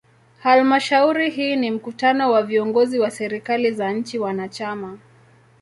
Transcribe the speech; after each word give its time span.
Halmashauri 0.39 1.29
hii 1.29 1.55
ni 1.55 1.71
mkutano 1.71 2.31
wa 2.31 2.43
viongozi 2.43 2.99
wa 2.99 3.11
serikali 3.11 3.71
za 3.71 3.91
nchi 3.91 4.19
wanachama. 4.19 4.97